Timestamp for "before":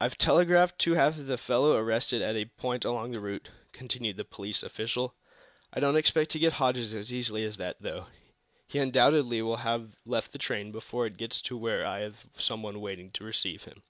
10.70-11.06